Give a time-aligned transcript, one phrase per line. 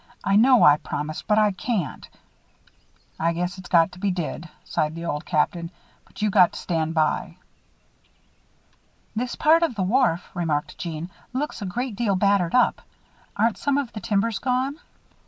[0.23, 2.09] "I know I promised, but I can't."
[3.19, 5.69] "I guess it's got to be did," sighed the Old Captain,
[6.07, 7.37] "but you got to stand by."
[9.15, 12.81] "This part of the wharf," remarked Jeanne, "looks a great deal battered up.
[13.35, 14.79] Aren't some of the timbers gone?"